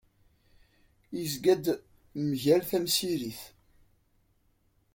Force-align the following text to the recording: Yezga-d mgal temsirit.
Yezga-d 1.17 1.65
mgal 2.27 2.61
temsirit. 2.69 3.41